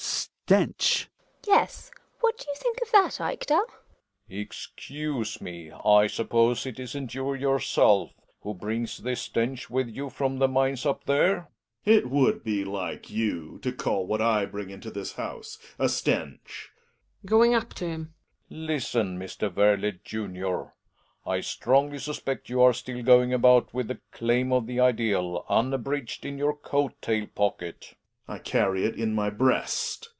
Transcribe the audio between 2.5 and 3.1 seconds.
think of